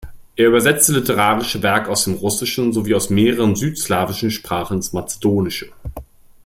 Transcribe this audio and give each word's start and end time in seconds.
Er 0.35 0.47
übersetzte 0.47 0.93
literarische 0.93 1.61
Werke 1.61 1.91
aus 1.91 2.05
dem 2.05 2.15
Russischen 2.15 2.73
sowie 2.73 2.95
aus 2.95 3.11
mehreren 3.11 3.55
südslawischen 3.55 4.31
Sprachen 4.31 4.77
ins 4.77 4.93
Mazedonische. 4.93 5.71